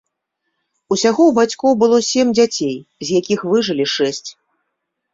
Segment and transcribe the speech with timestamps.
[0.95, 4.29] Усяго ў бацькоў было сем дзяцей, з якіх выжылі шэсць.